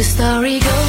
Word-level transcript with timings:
the 0.00 0.04
story 0.04 0.58
goes 0.60 0.79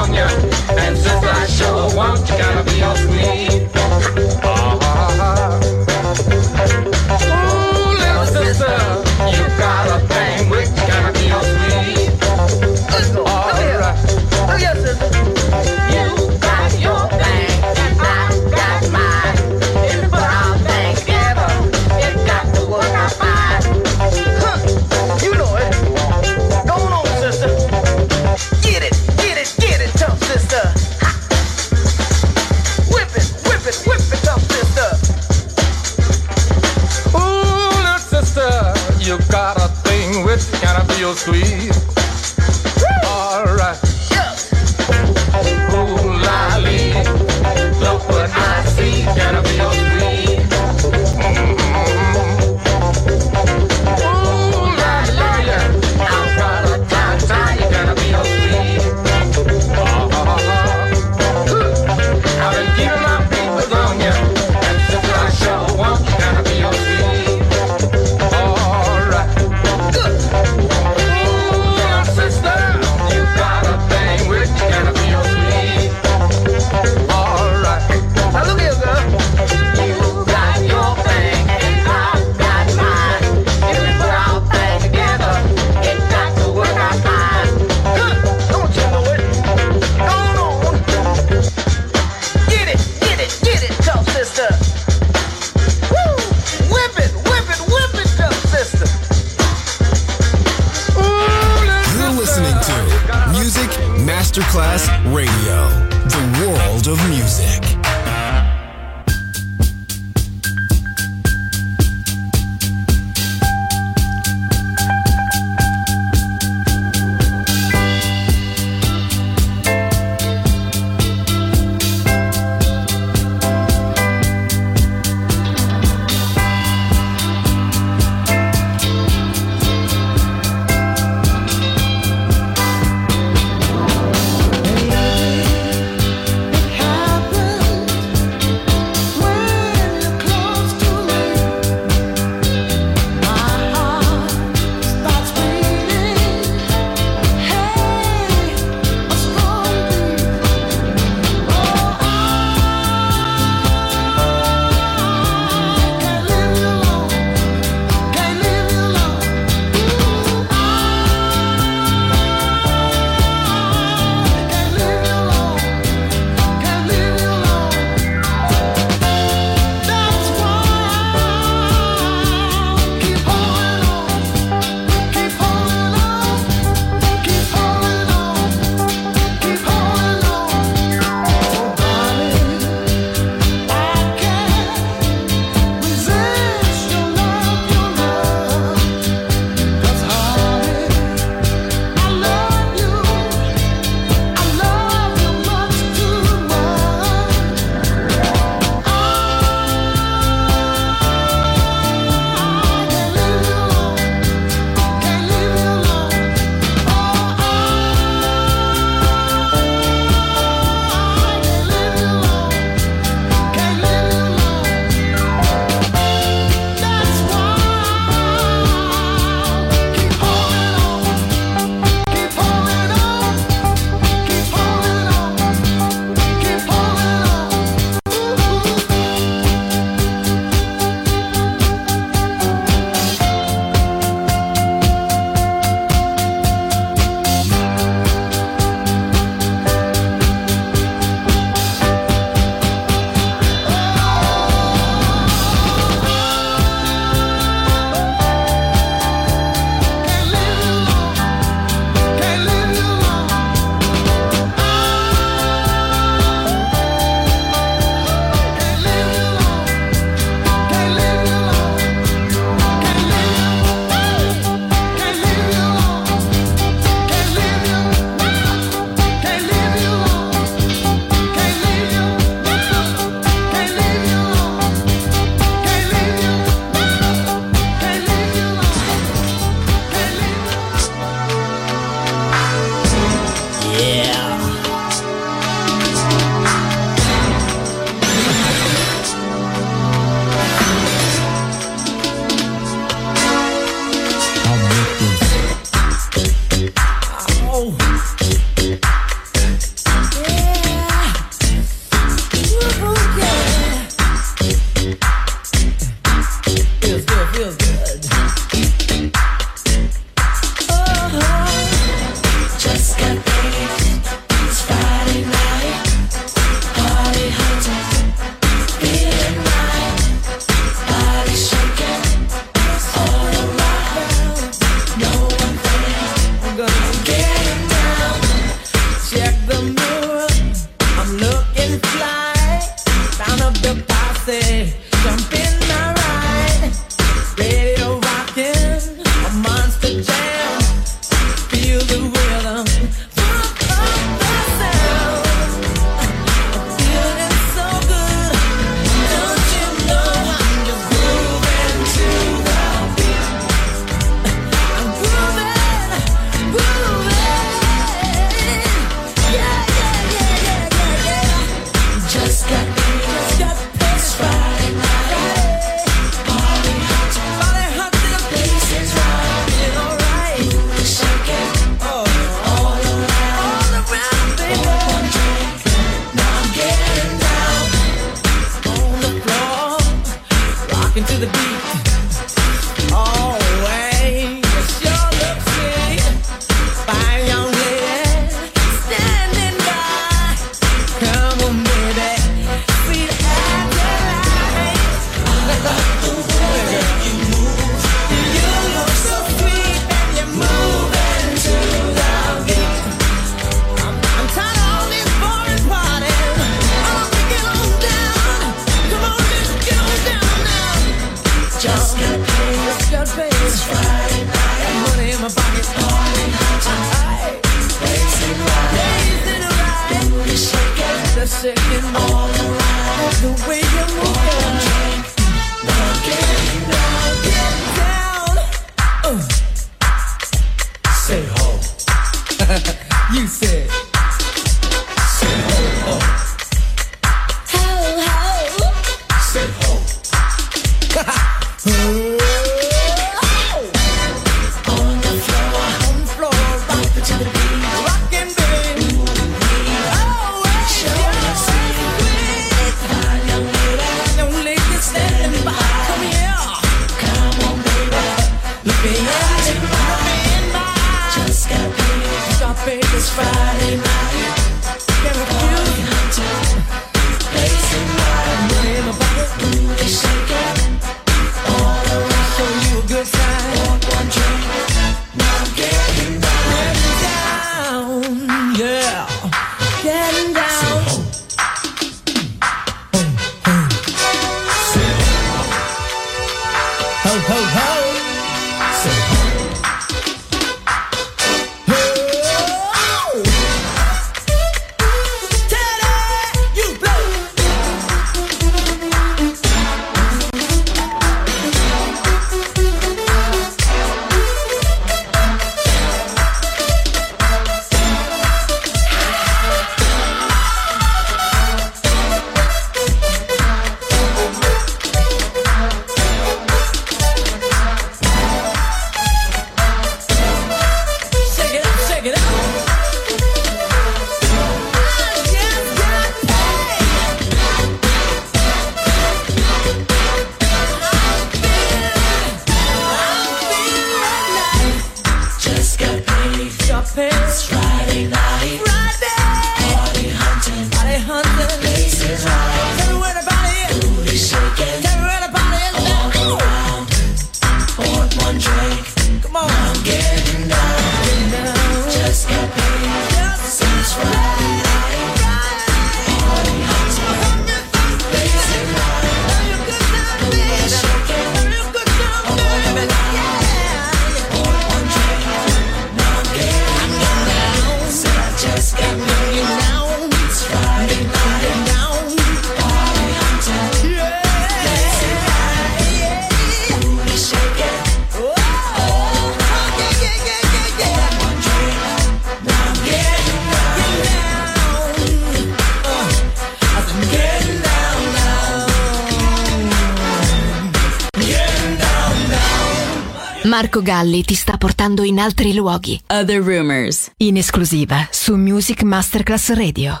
Marco 593.52 593.82
Galli 593.82 594.22
ti 594.22 594.34
sta 594.34 594.56
portando 594.56 595.02
in 595.02 595.18
altri 595.18 595.52
luoghi. 595.52 596.00
Other 596.06 596.42
rumors. 596.42 597.10
In 597.18 597.36
esclusiva 597.36 598.08
su 598.10 598.34
Music 598.36 598.82
Masterclass 598.82 599.52
Radio. 599.52 600.00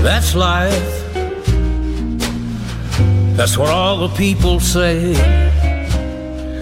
That's 0.00 0.32
life. 0.32 1.04
That's 3.34 3.58
what 3.58 3.68
all 3.68 4.08
the 4.08 4.14
people 4.16 4.58
say. 4.58 5.12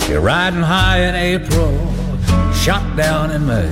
You're 0.09 0.21
riding 0.21 0.61
high 0.61 1.07
in 1.07 1.15
April, 1.15 1.73
shot 2.53 2.83
down 2.97 3.31
in 3.31 3.47
May. 3.47 3.71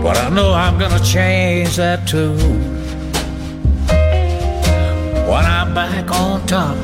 But 0.00 0.16
I 0.16 0.30
know 0.30 0.52
I'm 0.52 0.78
gonna 0.78 1.02
change 1.02 1.74
that 1.74 2.06
too. 2.06 2.75
When 5.26 5.44
I'm 5.44 5.74
back 5.74 6.08
on 6.12 6.46
top, 6.46 6.76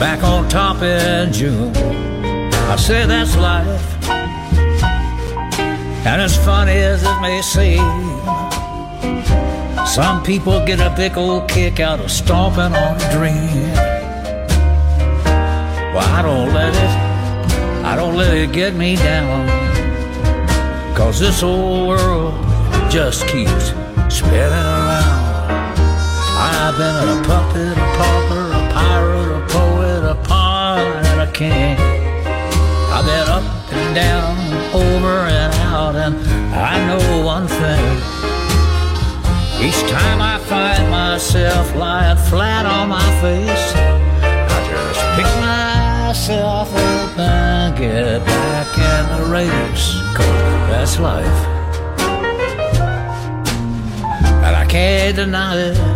back 0.00 0.24
on 0.24 0.48
top 0.48 0.80
in 0.80 1.30
June. 1.30 1.76
I 1.76 2.76
say 2.76 3.04
that's 3.04 3.36
life. 3.36 4.08
And 6.06 6.22
as 6.22 6.34
funny 6.42 6.72
as 6.72 7.02
it 7.02 7.20
may 7.20 7.42
seem, 7.42 7.84
some 9.86 10.22
people 10.22 10.64
get 10.64 10.80
a 10.80 10.88
big 10.96 11.18
old 11.18 11.50
kick 11.50 11.80
out 11.80 12.00
of 12.00 12.10
stomping 12.10 12.74
on 12.74 12.96
a 12.98 13.12
dream. 13.12 13.72
Well, 15.92 16.08
I 16.18 16.22
don't 16.22 16.54
let 16.54 16.74
it, 16.74 17.84
I 17.84 17.94
don't 17.94 18.16
let 18.16 18.34
it 18.34 18.52
get 18.52 18.74
me 18.74 18.96
down. 18.96 19.46
Cause 20.96 21.20
this 21.20 21.42
old 21.42 21.88
world 21.88 22.32
just 22.90 23.28
keeps 23.28 23.74
spinning 24.08 24.50
around. 24.50 25.11
I've 26.72 26.78
been 26.78 27.18
a 27.18 27.22
puppet, 27.28 27.76
a 27.76 27.88
pauper, 27.98 28.48
a 28.48 28.72
pirate, 28.72 29.36
a 29.36 29.46
poet, 29.46 30.10
a 30.10 30.14
pawn, 30.14 30.80
and 31.04 31.20
a 31.20 31.30
king. 31.30 31.76
I've 32.88 33.04
been 33.04 33.28
up 33.28 33.44
and 33.74 33.94
down, 33.94 34.38
over 34.72 35.28
and 35.28 35.52
out, 35.68 35.96
and 35.96 36.16
I 36.54 36.82
know 36.86 37.26
one 37.26 37.46
thing. 37.46 37.84
Each 39.62 39.82
time 39.90 40.22
I 40.22 40.38
find 40.38 40.90
myself 40.90 41.76
lying 41.76 42.16
flat 42.16 42.64
on 42.64 42.88
my 42.88 43.04
face, 43.20 43.74
I 43.76 44.58
just 44.70 45.00
pick 45.14 45.30
myself 45.42 46.74
up 46.74 47.18
and 47.18 47.76
get 47.76 48.24
back 48.24 48.78
in 48.78 49.02
the 49.18 49.30
race. 49.30 49.92
Cause 50.16 50.26
that's 50.70 50.98
life. 50.98 51.46
And 54.46 54.56
I 54.56 54.64
can't 54.66 55.16
deny 55.16 55.58
it. 55.58 55.91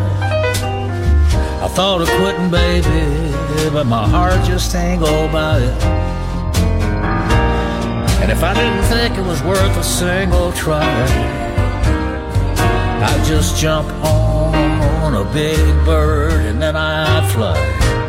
I 1.62 1.68
thought 1.68 2.02
of 2.02 2.08
quitting, 2.18 2.50
baby, 2.50 3.32
but 3.70 3.84
my 3.84 4.06
heart 4.08 4.44
just 4.46 4.74
ain't 4.74 5.00
go 5.00 5.30
by 5.32 5.58
it. 5.58 5.82
And 8.22 8.30
if 8.30 8.42
I 8.42 8.54
didn't 8.54 8.84
think 8.84 9.18
it 9.18 9.22
was 9.22 9.42
worth 9.42 9.76
a 9.76 9.82
single 9.82 10.52
try, 10.52 10.82
I'd 13.04 13.24
just 13.24 13.56
jump 13.56 13.88
on 14.04 15.14
a 15.14 15.24
big 15.32 15.58
bird 15.84 16.44
and 16.44 16.60
then 16.60 16.76
I'd 16.76 17.30
fly. 17.32 18.05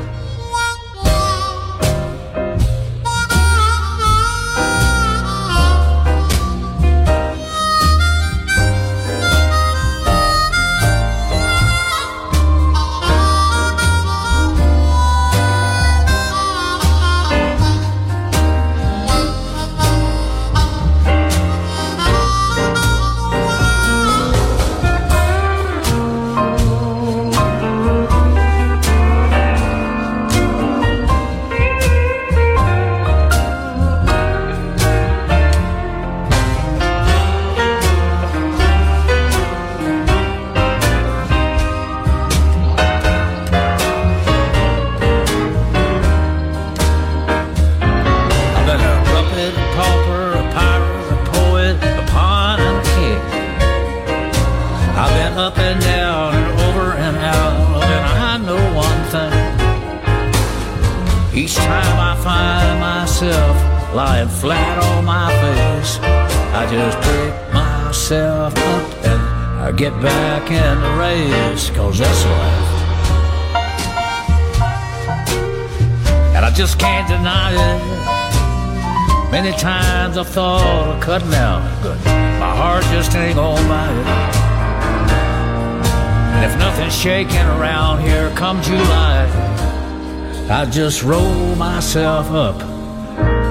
just 90.77 91.01
roll 91.01 91.55
myself 91.55 92.29
up 92.29 92.61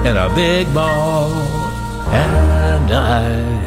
in 0.05 0.15
a 0.15 0.33
big 0.33 0.65
ball 0.73 1.29
and 2.09 2.87
die. 2.87 3.66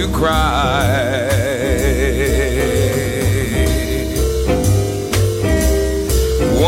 to 0.00 0.08
cry. 0.12 1.28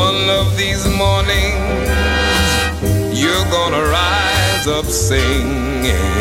One 0.05 0.28
of 0.39 0.47
these 0.59 0.85
mornings, 1.03 1.89
you're 3.18 3.47
gonna 3.57 3.85
rise 4.01 4.66
up 4.66 4.85
singing, 4.85 6.12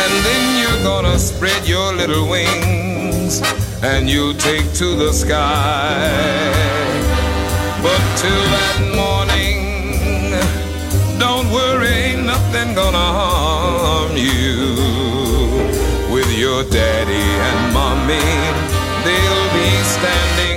and 0.00 0.12
then 0.26 0.44
you're 0.60 0.82
gonna 0.82 1.18
spread 1.18 1.68
your 1.68 1.92
little 1.92 2.26
wings 2.26 3.42
and 3.82 4.08
you'll 4.08 4.38
take 4.48 4.66
to 4.80 4.96
the 4.96 5.12
sky. 5.12 6.00
But 7.82 8.02
till 8.22 8.44
that 8.56 8.78
morning, 9.02 9.60
don't 11.18 11.50
worry, 11.50 12.16
nothing 12.32 12.74
gonna 12.74 13.08
harm 13.18 13.35
your 16.56 16.64
daddy 16.70 17.12
and 17.12 17.74
mommy. 17.74 18.18
They'll 19.04 19.52
be 19.52 19.68
standing. 19.84 20.55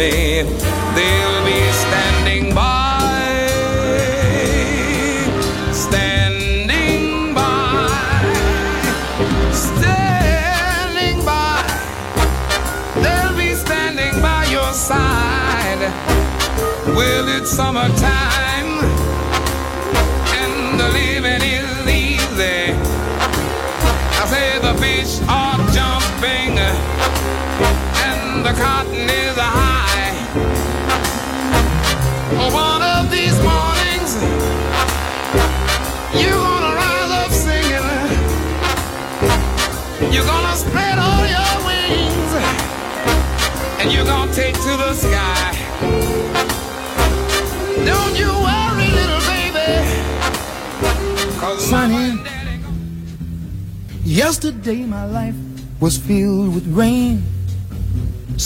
Me. 0.00 0.42
They'll 0.96 1.44
be 1.44 1.60
standing 1.84 2.54
by, 2.54 3.48
standing 5.72 7.34
by, 7.34 7.92
standing 9.52 11.18
by. 11.24 11.62
They'll 13.02 13.36
be 13.36 13.54
standing 13.54 14.14
by 14.22 14.44
your 14.56 14.72
side. 14.72 15.82
Well, 16.96 17.26
it's 17.36 17.50
summertime 17.50 18.70
and 20.40 20.80
the 20.80 20.88
living 21.00 21.42
is 21.58 21.86
easy. 22.04 22.60
I 24.20 24.24
say 24.32 24.48
the 24.66 24.74
fish 24.82 25.12
are 25.28 25.58
jumping 25.76 26.58
and 26.58 27.69
the 28.42 28.52
cotton 28.52 28.94
is 28.94 29.36
high. 29.36 30.14
One 32.52 32.82
of 32.82 33.10
these 33.10 33.36
mornings, 33.42 34.16
you're 36.14 36.40
gonna 36.48 36.74
rise 36.74 37.10
up 37.22 37.32
singing. 37.32 37.84
You're 40.12 40.24
gonna 40.24 40.56
spread 40.56 40.98
all 40.98 41.24
your 41.36 41.54
wings 41.68 42.32
and 43.80 43.92
you're 43.92 44.06
gonna 44.06 44.32
take 44.32 44.54
to 44.54 44.72
the 44.84 44.94
sky. 44.94 45.52
Don't 47.84 48.16
you 48.18 48.32
worry, 48.48 48.88
little 49.00 49.22
baby. 49.28 49.70
Cause 51.40 51.68
Sunny. 51.68 52.18
Yesterday 54.04 54.84
my 54.86 55.04
life 55.04 55.36
was 55.78 55.98
filled 55.98 56.54
with 56.54 56.66
rain. 56.68 57.22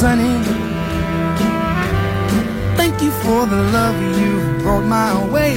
Sunny. 0.00 0.36
Thank 2.76 3.00
you 3.00 3.12
for 3.22 3.46
the 3.46 3.62
love 3.76 3.96
you 4.20 4.32
brought 4.62 4.86
my 4.98 5.12
way. 5.34 5.54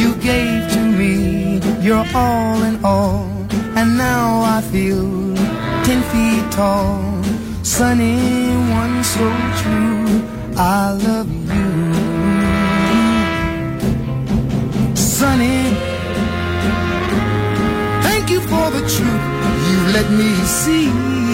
You 0.00 0.14
gave 0.14 0.70
to 0.74 0.80
me 1.00 1.58
your 1.82 2.04
all 2.14 2.62
in 2.62 2.76
all. 2.84 3.26
And 3.78 3.98
now 3.98 4.42
I 4.56 4.60
feel 4.72 5.34
ten 5.86 6.00
feet 6.10 6.44
tall. 6.52 7.02
Sunny, 7.64 8.16
one 8.82 9.02
so 9.02 9.26
true. 9.60 10.06
I 10.56 10.92
love 11.08 11.30
you. 11.56 11.70
Sunny. 14.94 15.58
Thank 18.06 18.30
you 18.30 18.40
for 18.40 18.66
the 18.70 18.82
truth 18.94 19.24
you 19.68 19.78
let 19.96 20.08
me 20.12 20.30
see. 20.60 21.27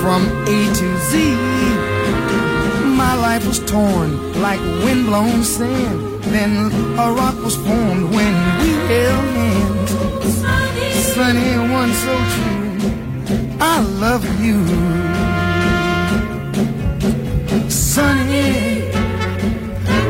From 0.00 0.22
A 0.48 0.58
to 0.78 0.88
Z. 1.10 1.12
My 3.02 3.14
life 3.14 3.46
was 3.46 3.60
torn 3.60 4.10
like 4.40 4.60
windblown 4.84 5.44
sand. 5.44 6.22
Then 6.34 6.52
a 6.98 7.12
rock 7.12 7.36
was 7.44 7.56
formed 7.56 8.04
when 8.16 8.34
we 8.60 8.70
held 8.90 9.26
hands. 9.38 9.90
Sunny, 11.12 11.52
one 11.80 11.92
so 12.04 12.14
true. 12.34 12.70
I 13.60 13.76
love 14.04 14.24
you. 14.46 14.58
Sunny. 17.68 18.90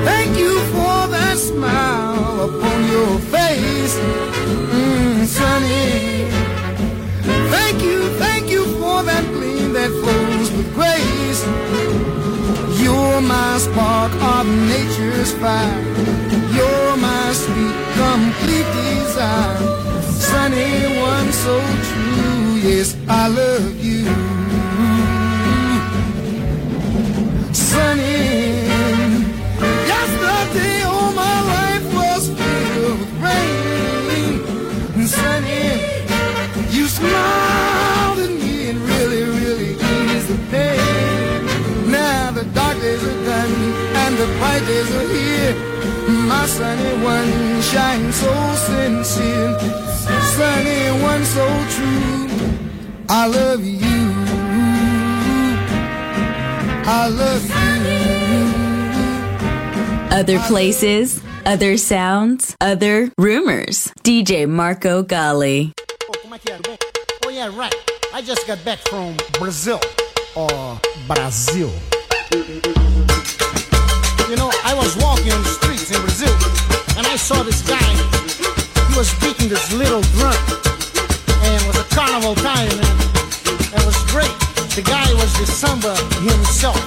Thank 0.09 0.39
you 0.39 0.55
for 0.73 0.99
that 1.15 1.37
smile 1.37 2.35
upon 2.49 2.79
your 2.95 3.19
face, 3.35 3.97
mm, 3.99 5.27
Sunny. 5.27 6.50
Thank 7.55 7.83
you, 7.83 8.09
thank 8.19 8.51
you 8.51 8.65
for 8.81 9.03
that 9.03 9.25
gleam 9.35 9.73
that 9.73 9.91
flows 10.03 10.51
with 10.57 10.69
grace. 10.75 11.43
You're 12.83 13.21
my 13.21 13.59
spark 13.59 14.13
of 14.35 14.47
nature's 14.47 15.33
fire. 15.35 15.83
You're 16.57 16.97
my 16.97 17.33
sweet, 17.43 17.77
complete 18.01 18.69
desire. 18.79 19.59
Sunny 20.31 21.01
one 21.01 21.33
so 21.33 21.57
true, 21.89 22.69
yes, 22.69 22.97
I 23.09 23.29
love 23.29 23.85
you. 23.85 24.05
Sunny. 27.53 28.30
The 44.21 44.27
bright 44.37 44.61
days 44.67 44.91
are 44.95 45.09
here. 45.09 45.55
My 46.29 46.45
sunny 46.45 46.93
one 47.03 47.63
shines 47.63 48.17
so 48.17 48.55
sincere. 48.55 49.59
Sunny 50.37 51.03
one 51.03 51.25
so 51.25 51.47
true. 51.73 52.29
I 53.09 53.27
love 53.27 53.65
you. 53.65 54.13
I 56.85 57.09
love 57.09 57.49
you. 57.49 58.45
Other 60.15 60.39
places, 60.41 61.23
other 61.47 61.79
sounds, 61.79 62.55
other 62.61 63.11
rumors. 63.17 63.91
DJ 64.05 64.47
Marco 64.47 65.03
Gally. 65.03 65.73
Oh, 66.11 66.13
como 66.21 66.35
é 66.35 66.39
que 66.39 66.53
é? 66.53 66.59
Bem? 66.59 66.77
Oh 67.25 67.31
yeah, 67.31 67.49
right. 67.57 67.75
I 68.13 68.21
just 68.21 68.47
got 68.47 68.63
back 68.67 68.81
from 68.81 69.17
Brazil. 69.39 69.81
Or 70.37 70.79
Brazil. 71.09 71.71
You 74.31 74.37
know, 74.37 74.51
I 74.63 74.75
was 74.75 74.97
walking 75.03 75.33
on 75.33 75.43
the 75.43 75.49
streets 75.49 75.91
in 75.91 76.01
Brazil 76.03 76.31
and 76.97 77.05
I 77.05 77.17
saw 77.17 77.43
this 77.43 77.67
guy. 77.67 77.83
He 78.87 78.95
was 78.97 79.11
beating 79.19 79.49
this 79.49 79.73
little 79.73 80.03
drum. 80.15 80.39
And 81.43 81.59
it 81.59 81.67
was 81.67 81.75
a 81.75 81.87
carnival 81.91 82.37
time 82.37 82.71
and 82.71 83.75
it 83.75 83.85
was 83.85 83.99
great. 84.07 84.31
The 84.79 84.87
guy 84.87 85.13
was 85.15 85.35
the 85.35 85.47
samba 85.51 85.99
himself. 86.23 86.79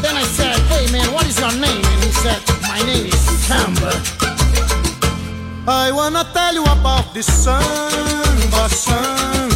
Then 0.00 0.16
I 0.16 0.24
said, 0.24 0.56
hey 0.72 0.90
man, 0.90 1.12
what 1.12 1.28
is 1.28 1.38
your 1.38 1.52
name? 1.52 1.84
And 1.84 2.00
he 2.02 2.12
said, 2.24 2.40
my 2.62 2.80
name 2.80 3.04
is 3.04 3.20
Samba. 3.44 3.92
I 5.68 5.92
wanna 5.92 6.24
tell 6.32 6.54
you 6.54 6.64
about 6.64 7.12
samba, 7.12 7.60
samba, 8.40 8.68
samba, 8.72 9.49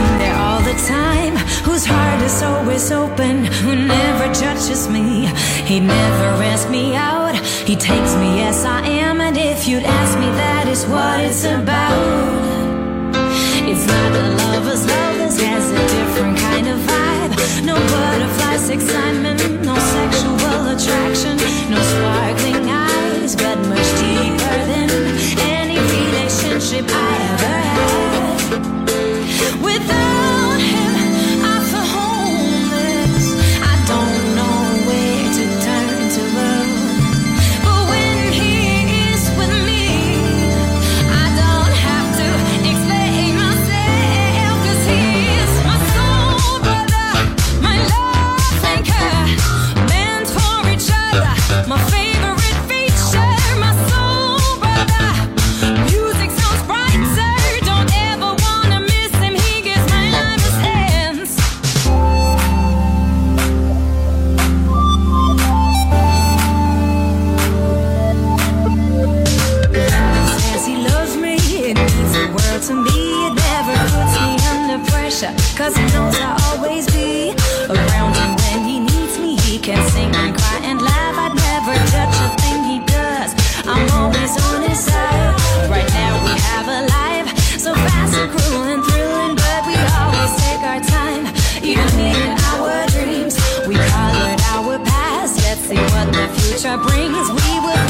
who's 0.00 0.18
there 0.18 0.36
all 0.36 0.60
the 0.62 0.76
time, 0.86 1.36
whose 1.66 1.84
heart 1.84 2.20
is 2.22 2.42
always 2.42 2.90
open, 2.92 3.44
who 3.62 3.74
never 3.74 4.32
judges 4.32 4.88
me. 4.88 5.26
He 5.70 5.80
never 5.80 6.28
asks 6.50 6.70
me 6.70 6.94
out, 6.96 7.34
he 7.68 7.76
takes 7.76 8.14
me 8.16 8.42
as 8.42 8.64
I 8.64 8.80
am, 8.86 9.20
and 9.20 9.36
if 9.36 9.68
you'd 9.68 9.84
ask 9.84 10.18
me, 10.18 10.28
that 10.44 10.66
is 10.68 10.86
what 10.86 11.20
it's 11.20 11.44
about. 11.44 12.40
It's 13.70 13.86
not 13.86 14.10
a 14.22 14.26
lover's 14.42 14.84
love, 14.86 15.18
this 15.18 15.40
has 15.40 15.70
a 15.70 15.82
different 15.96 16.38
kind 16.38 16.66
of 16.66 16.78
vibe. 16.90 17.32
No 17.64 17.76
butterflies, 17.94 18.68
excitement, 18.70 19.40
no 19.64 19.76
sexual 19.96 20.60
attraction, 20.74 21.36
no 21.70 21.80
sparkling 21.92 22.68
eyes, 22.68 23.36
but 23.36 23.58
much 23.68 23.88
deeper 24.02 24.56
than 24.70 24.88
any 25.60 25.78
relationship 25.78 26.86
I 26.88 27.19
cause 75.60 75.76
he 75.76 75.84
knows 75.92 76.16
I'll 76.16 76.56
always 76.56 76.86
be 76.86 77.36
around 77.68 78.16
him 78.16 78.32
when 78.40 78.58
he 78.64 78.80
needs 78.80 79.18
me. 79.18 79.36
He 79.44 79.58
can 79.58 79.80
sing 79.90 80.08
and 80.16 80.32
cry 80.34 80.58
and 80.64 80.80
laugh. 80.80 81.16
I'd 81.24 81.36
never 81.36 81.74
judge 81.92 82.16
a 82.24 82.28
thing 82.40 82.60
he 82.64 82.78
does. 82.88 83.30
I'm 83.68 83.84
always 84.00 84.32
on 84.48 84.62
his 84.64 84.80
side. 84.80 85.36
Right 85.68 85.90
now 85.92 86.12
we 86.24 86.32
have 86.48 86.66
a 86.78 86.80
life 86.96 87.28
so 87.60 87.74
fast 87.74 88.16
and 88.16 88.30
cruel 88.32 88.64
and 88.72 88.82
thrilling, 88.88 89.36
but 89.36 89.60
we 89.68 89.76
always 90.00 90.32
take 90.40 90.62
our 90.64 90.80
time, 90.80 91.28
even 91.60 91.92
in 92.08 92.30
our 92.56 92.86
dreams. 92.96 93.36
We 93.68 93.76
colored 93.76 94.40
our 94.56 94.78
past. 94.80 95.44
Let's 95.44 95.60
see 95.68 95.82
what 95.92 96.08
the 96.16 96.24
future 96.40 96.78
brings. 96.88 97.26
We 97.36 97.50
will 97.60 97.84